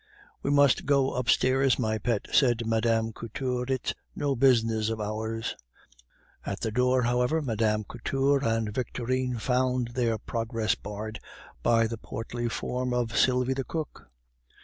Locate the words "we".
0.41-0.49